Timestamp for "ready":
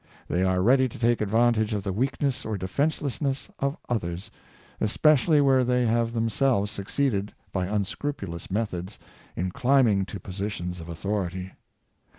0.63-0.89